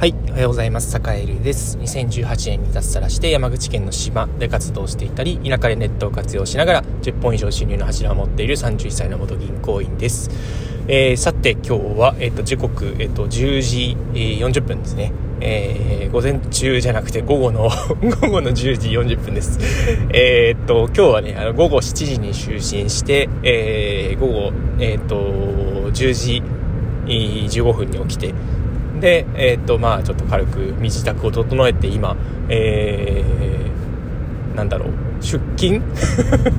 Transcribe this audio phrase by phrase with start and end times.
[0.00, 0.90] はい、おはようございます。
[0.90, 1.76] 坂井流です。
[1.76, 10.30] 2018年に脱サラして山口県の島で活動していたり、田舎でネットを活用しながら10本以上収入の柱を持っている31歳の元銀行員です。
[10.88, 15.12] えー、さて今日は、えっ、ー、と、時刻、えっ、ー、と、10時、40分ですね。
[15.42, 17.68] えー、午前中じゃなくて午後の
[18.22, 19.58] 午後の10時40分です。
[20.14, 25.16] えっと、今日はね、あの、午後7時に就寝して、え、午後、えっと、
[25.92, 26.42] 10時
[27.04, 28.32] 15分に起きて、
[29.00, 32.16] で、えー、っと、まあ、ちょっと軽く身支度を整えて、今、
[32.48, 35.82] えー、なんだろう、出勤？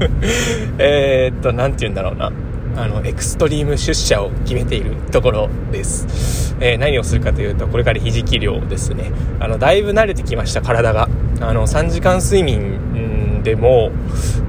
[0.79, 2.31] えっと、なんて言うんだろうな。
[2.75, 6.55] あの、エクストリーム出社を決めているところです。
[6.61, 9.11] えー、何をするかというと、これからひじき漁ですね。
[9.39, 11.09] あの、だいぶ慣れてきました、体が。
[11.41, 12.79] あの、3時間睡眠
[13.41, 13.91] でも、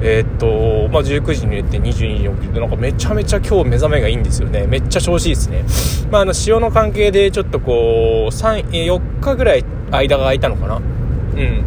[0.00, 4.66] えー、っと、まあ、19時に寝て22時に起きて、なんかめちゃめちゃ今日目覚めがいいんですよね。
[4.66, 5.64] めっちゃ調子いいですね。
[6.10, 10.76] まあ、あの、潮の関係でちょっとこう、3、4日ぐらい間が空いたのかな。
[10.76, 11.64] うん。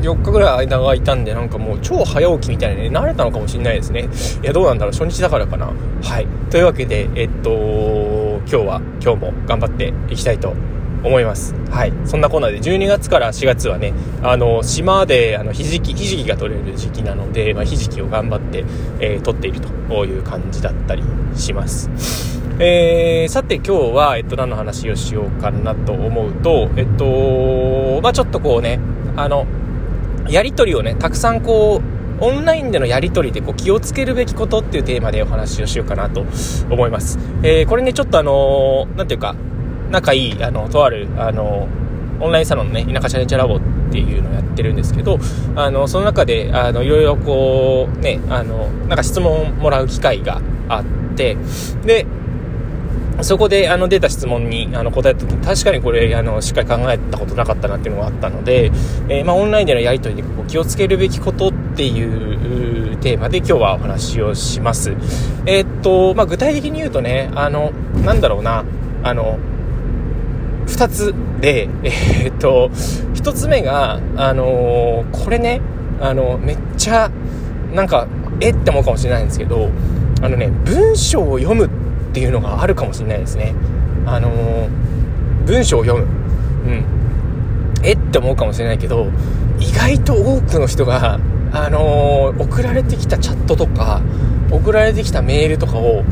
[0.00, 4.08] 4日ぐらい間が空いたんで、なんかもう超早起きみたいなね、慣れたのかもしれないですね。
[4.42, 5.72] いや、どうなんだろう、初日だからかな。
[6.02, 6.26] はい。
[6.50, 10.54] というわけで、えっと、今日は、今日も頑張っていきたいと
[11.04, 11.54] 思います。
[11.70, 11.92] はい。
[12.04, 18.64] そんなコーナーで、12月から4月はね、あの、島で、あの、ひじき、ひじきが取れる時期なので、まあ、ひじきを頑張って、
[19.00, 21.02] えー、取っているという感じだったり
[21.34, 21.90] します。
[22.60, 28.80] えー、さて今日は、えっと、何の話をしようかなと思うと、えっと、まあ、ちょっとこうね、
[29.16, 29.46] あの、
[30.28, 36.24] やりとりをね、たくさんこう、オンラインでのやり取りでこう気をつけるべきことっていうテーマでお話をしようかなと
[36.68, 37.18] 思います。
[37.44, 39.36] えー、これね、ちょっとあのー、なんていうか、
[39.90, 41.68] 仲いい、あの、とある、あの、
[42.20, 45.18] オンラインサロンのね、田舎チャレンジャーラボっていうのをやってるんですけど、
[45.54, 51.36] あの、その中で、あの、いろいろこう、ね、あの、なんか質問をもらう機会があって、
[51.84, 52.06] で、
[53.22, 58.66] そこであの出た質問にあの答えた時確かにこれあのしっかり考えたことなかったなっていうのがあったので、
[59.08, 64.90] えー、まあ、オンラインでのやり取りでこう気をつけるべきことっていうテーマで今日はお話をします。
[65.46, 67.72] えー、っと、まあ、具体的に言うとね、あの、
[68.04, 68.64] なんだろうな、
[69.02, 69.38] あの、
[70.68, 72.68] 2つで、えー、っと、
[73.14, 75.60] 1つ目が、あのー、これね、
[76.00, 77.10] あの、めっちゃ、
[77.74, 78.06] なんか、
[78.40, 79.70] えって思うかもしれないんですけど、
[80.22, 81.70] あのね、文章を読むっ
[82.12, 83.54] ていうのがあるかもしれないですね。
[84.06, 84.68] あのー、
[85.46, 86.08] 文章を読む。
[86.66, 86.84] うん。
[87.82, 89.08] えって思うかもしれないけど、
[89.58, 91.18] 意外と多くの人が、
[91.52, 94.02] あのー、送られてきたチャットとか、
[94.50, 96.04] 送られてきたメールとかを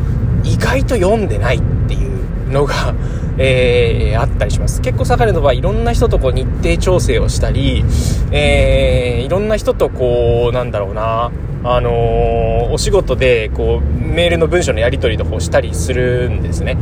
[0.44, 2.05] 意外と読んでないっていう
[2.50, 2.94] のが
[3.38, 4.80] えー、あったりします。
[4.80, 7.84] 結構坂根の場合、いろんな人とこう日程調整をしたり、
[8.32, 11.30] えー、いろんな人とこう、なんだろうな、
[11.64, 16.78] あのー、お仕事でこうメールの文章のやり取りとかをしたりするんですね。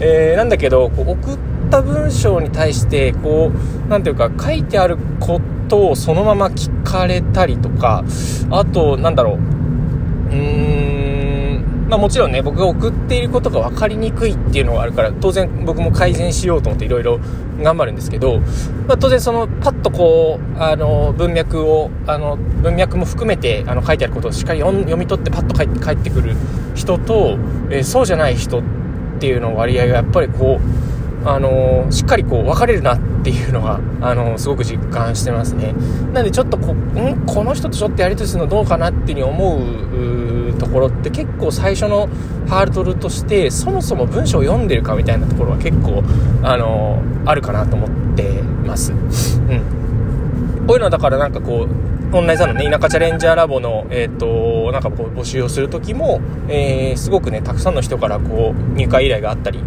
[0.00, 1.38] えー、なんだけど、こう送っ
[1.70, 3.52] た文章に対して、こ
[3.86, 8.02] う、なんていうか、書いてあることをそのまま聞かれたりとか、
[8.50, 10.71] あと、なんだろう、うーん、
[11.92, 17.20] まあ、もちろんね僕が送っていることが分かりにくいっていうのがあるから当然僕も改善しようと思っていろいろ
[17.60, 18.40] 頑張るんですけど、
[18.88, 26.34] まあ、当然そのパッとこうあの文脈をあの文脈も含めてあの書いてあることをしっかり読み取ってパッと帰って帰ってくる
[26.74, 27.36] 人と、
[27.68, 28.62] えー、そうじゃない人っ
[29.20, 35.72] ていうの割合がやっぱりこうあのしっかりこう分かれるなっていうのが、あのすごく実感してますね。
[36.12, 42.08] なんでちょっとこ、んこの人とちょっとやりとりするのどうかなっていうふうに思うところって結構最初の
[42.48, 46.02] ハードルとしてそもそも文章を読んでるかみたいなところは結構
[46.42, 48.92] あのあるかなと思ってます。
[48.92, 59.60] うん、こういうのはだからなんかこうオンラインサロンね、田舎チャレンジャーラボの、えっ、ー、と、なんかこう募集をするときも、えー、すごくね、たくさんの人からこう、入会依頼があったり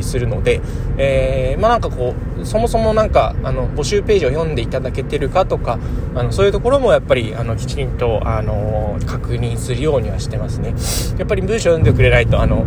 [0.00, 0.60] するので、
[0.96, 5.80] えー、まあなんかこう、そもそもなんか、あの、募集ページを読んでいただけてるかとか、
[6.14, 10.74] あの、そういうところもやっぱり、あの、きちんと、あの、確認するようにはしてますね。
[11.18, 12.64] やっぱり文章を読んでくれないと、あの、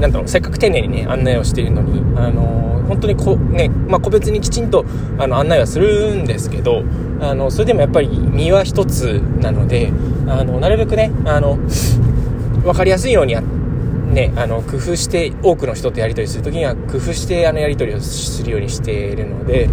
[0.00, 4.84] なんだろう、せっかく丁寧にね、案内をしているのに、あの本当にこ、ね、まあ、個別にきちんと、
[5.18, 6.82] あの、案内はするんですけど、
[7.24, 9.92] あの、それでもやっぱり身は一つなので、
[10.28, 11.58] あの、なるべくね、あの、
[12.62, 19.68] 分かりやすいようにやね、あの、工夫して、多くの人とやり取りするときには、工夫して、あの、やり取りをするようにしているので、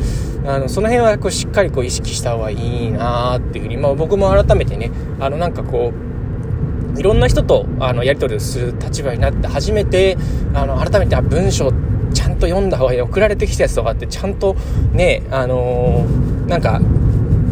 [0.46, 4.90] あの、その辺は、こう、しっかり、こう、意識した方がいいなっていうふうに、まあ、僕も改めてね、
[5.20, 6.12] あの、なんかこう、
[6.98, 10.18] いろんな人とあのやり取りをする立場になって初めて
[10.54, 11.72] あの改めて文章
[12.14, 14.56] ちゃんと読んだ方がいい送られてきたやつとかってちゃんと
[14.92, 16.82] ねあのー、なんか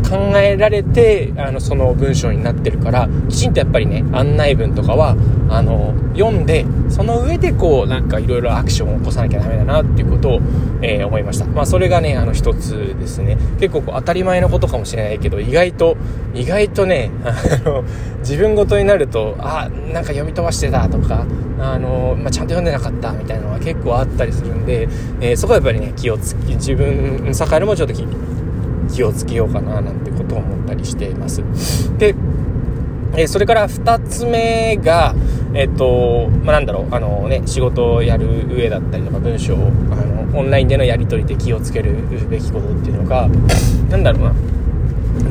[0.09, 5.15] 考えられてあのその文章になってるからきちんとやっぱりね案内文とかは
[5.49, 10.39] あの読んでその上でこうなんかいろいろアクションを起こさなきゃダメだなっていうことを、
[10.81, 11.45] えー、思いました。
[11.45, 13.37] まあそれがねあの一つですね。
[13.59, 15.97] 結構こう当たり前のことかもしれないけど意外と
[16.33, 17.33] 意外とねあ
[17.63, 17.83] の
[18.21, 21.25] 自分ごとになるとあなんか読み飛ばしてたとか
[21.59, 24.87] あの、まあ、ちゃんと読んでなかったみたいなのが結構あったりするんで、
[25.21, 27.93] えー、そこはやっぱりね気をつけ自分栄もちょっと
[28.91, 31.43] 気をつけようかななんてことを思ったりしています。
[31.97, 32.15] で
[33.15, 35.15] えそれから2つ目が、
[35.53, 41.95] えっと、まあ、なんだろう、あのね、仕事をやる上だったりとか、文章を、あの、オンラインでのやり取りで気をつける
[42.29, 43.27] べきことっていうのが、
[43.89, 44.33] なんだろうな、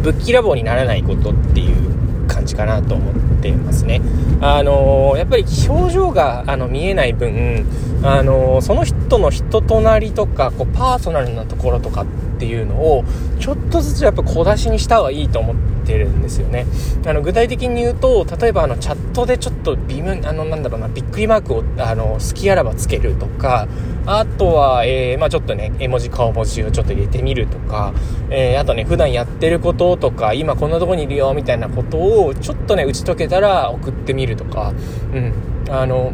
[0.03, 4.03] ぶっきらぼうにならないことっていう感じかなと思ってますね。
[4.41, 7.65] あのやっぱり表情があの見えない分、
[8.03, 13.05] あのその人の人となりとか、こう、パーソナルなところとかってていうのを、
[13.39, 16.67] ちょっとずつやっぱ小出しにした方がいいと思っててるんですよね。
[17.07, 23.67] あの具体的に言うと例えばあのチャットでちょっと微妙あのなんだろうなびっくりマークをあの好きあらばつけるとか
[24.05, 27.95] あとは、えー、まあ、ちょっとね絵文字顔文字をちょっと入れてみるとか、
[28.31, 34.75] えー、あとね普段やってることとか今こんなとこにいるよみたいなことをちょっとね打ち解けたら送ってみるとか
[35.15, 35.33] うん。
[35.71, 36.13] あの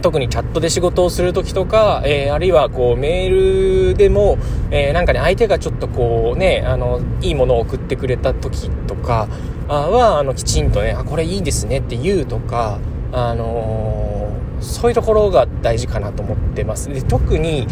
[0.00, 4.38] 特にチャットで仕事をする時とか、えー、あるいはこうメールでも、
[4.70, 9.28] えー、なんかね相手がちょっとこうねあのいいものを送ってくれた時とか
[9.68, 12.78] はあのきちんとねあこれいいですねって言うとか
[13.12, 17.66] あのー、そういうところが大事かなと思ってますで特に、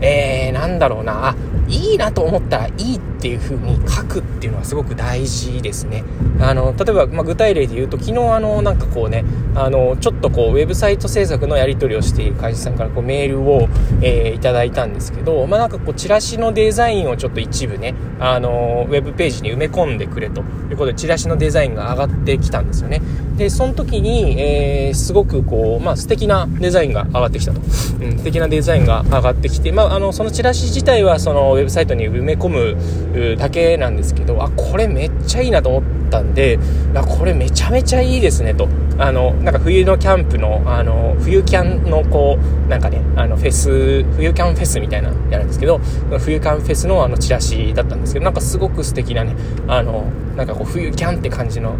[0.00, 1.36] えー、なんだろうなあ
[1.68, 6.04] いいなと思ったらいいっていう風に書くっていうのはすごく大事ですね。
[6.40, 13.68] あの、例えば、まあ、具体例で言うと、昨日あの、なんかこうね、あの、ちょっとこう、ウェブサイト制作のやり取りをしている会社さんからこうメールを、
[14.00, 23.02] えー、いただいたんですけど、まあ、なんかこう、チラシのデザインをちょっと一部ね、あの、ウェブページに埋め込んでくれということで、チラシのデザインが上がってきたんですよね。
[23.36, 27.60] で、その時に、えー、すごくこう、まあ、素敵なデザインが上がってきたと。
[27.60, 27.62] う
[28.08, 36.58] ん、素敵なデザインが上がってきて、まあ、あの、そのチラシ自体は、その、ウェブサイトに埋め込むだけなんですけど、あ、これめっちゃいいなと思ったんで、
[36.94, 38.68] あ、これめちゃめちゃいいですねと。
[39.02, 45.80] あの、なんか冬のキャンプの、あの、冬キャンのこう、なんかね、あの、フェス、冬キャンフェスみたいなやるんですけど、
[46.20, 49.34] 冬キャンフェスのあの、チラシだったんですけど、なんかすごく素敵なね、
[49.66, 50.04] あの、
[50.36, 51.74] なんかこう、冬キャンって感じの、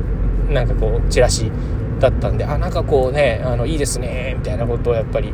[0.51, 1.53] なんかこう、チラシ
[2.01, 5.33] だったんで、あ、なんかこうね、あの、いいですね、みたいなことをやっぱり、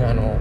[0.00, 0.36] あの、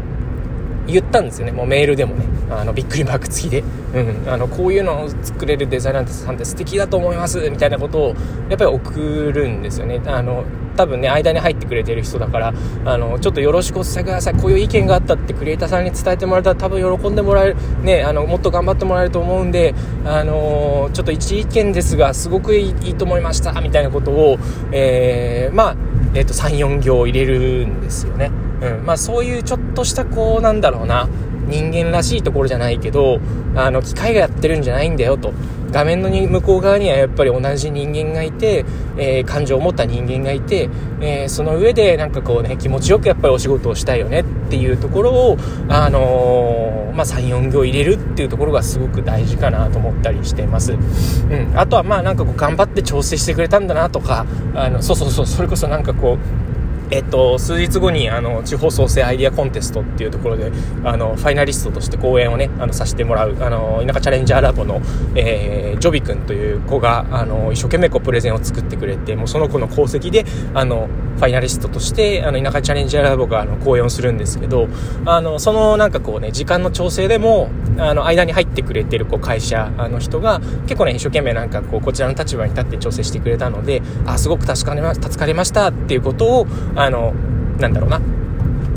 [0.87, 1.51] 言ったんですよね。
[1.51, 2.25] もうメールでもね。
[2.49, 3.63] あのびっくりマーク付きで、
[3.95, 7.49] うん、あのこういうのを作れるデザイナーさんって素敵だと思います。
[7.49, 8.07] みたいなことを
[8.49, 10.01] やっぱり送るんですよね。
[10.05, 10.43] あの
[10.75, 12.53] 多分ね間に入ってくれてる人だから
[12.85, 14.35] あのちょっとよろしくお伝えください。
[14.35, 17.55] こういう意見があったってクリエイターさんに伝えてもらえたら多分喜んでもらえる。
[17.81, 19.73] ねあのもっと頑張ってもらえると思うんで
[20.05, 23.59] あのちょっと一意見ですがすごくいいと思いました。
[23.61, 24.37] みたいなことを、
[24.71, 25.75] えー、まあ、
[26.13, 28.31] えー、と34行入れるんですよね。
[28.63, 28.85] うん。
[28.85, 31.07] まあ、そういうちょっとしたこうなんだろうな
[31.47, 33.19] 人間らしいところじゃないけど
[33.55, 35.33] あの機械がやってるんじゃないんだよと。
[35.73, 38.63] 画面の向こう側にはやっぱり同じ人間がいて、
[38.95, 40.69] えー、感情を持った人間がいて、
[41.01, 45.37] えー、その上でなんかこうね気持ちよくやっぱりお仕事をしたいよねっていうところを、
[45.67, 56.52] あのー、まあ、34行入れるっていうところがすごく大事かなと思ったりしてます、うん、あとはまあなんかこう頑張って調整してくれたんだなとかあのそうそうそうそれこそなんかこう
[56.93, 60.51] えっと、数日後にあの地方創生アイディアコンテストっていうところで
[60.83, 64.79] あのファイナリストとして講演をねあのさせてもらうあの田舎チャレンジャーラボの、
[65.15, 74.67] えー、ジョビ君という子があの一生懸命こうプレゼンを作ってくれてもうその子の功績であのファイナリストとしてあの田舎チャレンジャーラボがあの講演をするんですけど
[75.05, 87.13] あのそのなんかこうね時間の調整でもあの間に入ってくれてるこう会社あの人が結構ね一生懸命なんかこうこちらの立場に立って調整してくれたのであすごく助かりま助かりましたっていうことをああの
[87.59, 88.01] なんだろうな。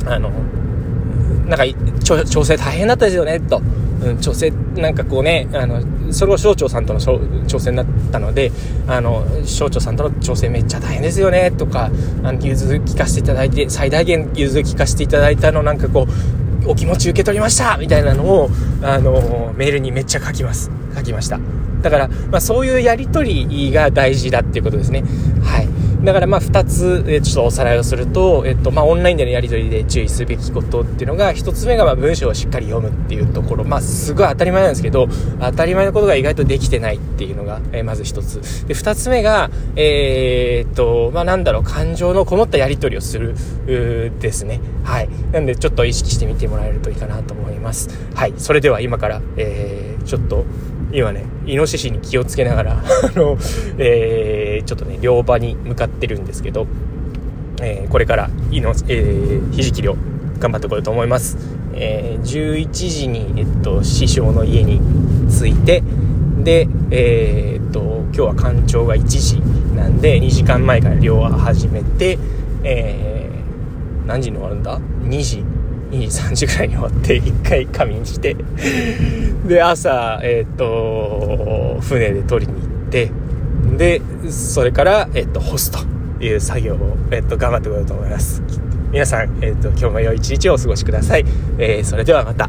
[0.07, 0.31] あの
[1.47, 1.65] なんか
[2.05, 3.61] 調整大変だったですよねと。
[4.03, 5.81] うん、調整なんかこうねあの
[6.13, 8.53] それを省庁さんとの調整になったので
[8.87, 11.91] あの省庁さんとの調整めっちゃ大変ですよねとか
[12.23, 18.51] あの融通聞かせていただいて最大限融通聞かせていただいたのなんかこうお気持ち受け取りましたみたいなのを
[18.83, 20.71] あのメールにめっちゃ書きます。
[20.95, 21.41] 書きました。
[21.83, 25.05] だから、まあ、そういうやり取りが大事だっていうことですね。
[25.43, 25.69] はい。
[26.07, 35.09] だからまあ2つ、えちょっとおさらいをすると、えっとまあ、オンラインでのやり取りで注意すべきことっていうのが1つ目がまあ文章をしっかり読むっていうところ、まあ、すごい当たり前なんですけど
[35.41, 38.67] 当たり前のことが意外とできてないっていうのが、え、まず1つ。
[38.69, 43.35] で2つ目が、えー、っとまあ、なんだろう感情のこもったやり取りをする
[43.67, 44.61] ですね。
[44.85, 45.09] はい。
[45.33, 47.89] なんでちょっと意識してみてもらえるといいかなと思います。
[48.15, 48.35] はい。
[48.37, 50.45] それでは今から、えー、ちょっと
[50.93, 53.37] 今ね、イノシシに気をつけながら、 あの、
[53.79, 54.36] えー、
[54.67, 56.67] ちょっとね、漁場に向かってるんですけど、
[57.61, 59.97] えー、これからいの、えー、ひじき漁
[60.39, 61.39] 頑張ってこようと思います、
[61.75, 64.81] えー、11時に、えっと、師匠の家に
[65.31, 65.83] 着いて
[66.43, 69.41] で、えー、っと今日は干潮が1時
[69.75, 72.19] なんで2時間前から漁は始めて、
[72.63, 75.45] えー、何時に終わるんだ？2時
[75.91, 78.37] 2時3時ぐらいに終わって 1回仮眠して
[79.47, 83.11] で朝えー、っと船で取りに行って
[83.76, 85.78] でそれから、えっと、干すと
[86.23, 88.42] いう作業を、えっと、頑張ってこようと思います。
[88.90, 91.25] 皆さん、えっと、今日も良い一日をお過ごしください、
[91.59, 92.49] えー、それではまた。